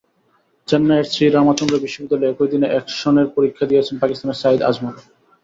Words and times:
চেন্নাইয়ের 0.67 1.09
শ্রী 1.11 1.25
রামাচন্দ্র 1.27 1.75
বিশ্ববিদ্যালয়ে 1.83 2.31
একই 2.33 2.49
দিনে 2.53 2.67
অ্যাকশনের 2.71 3.27
পরীক্ষা 3.35 3.65
দিয়েছেন 3.69 3.95
পাকিস্তানেরর 4.01 4.41
সাঈদ 4.41 4.59
আজমলও। 4.69 5.01